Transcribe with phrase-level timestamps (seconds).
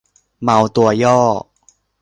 [0.43, 1.19] เมาตัวย่อ